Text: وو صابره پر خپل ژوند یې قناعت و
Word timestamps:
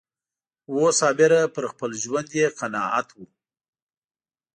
وو 0.73 0.85
صابره 0.99 1.41
پر 1.55 1.63
خپل 1.71 1.91
ژوند 2.03 2.29
یې 2.39 2.45
قناعت 2.59 3.07
و 3.13 3.19